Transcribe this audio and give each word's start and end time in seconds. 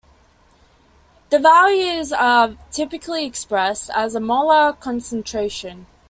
The 1.29 1.37
values 1.37 2.11
are 2.11 2.55
typically 2.71 3.23
expressed 3.27 3.91
as 3.93 4.15
molar 4.19 4.73
concentration. 4.73 5.85